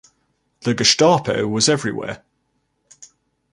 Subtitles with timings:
[0.61, 2.23] The Gestapo was everywhere.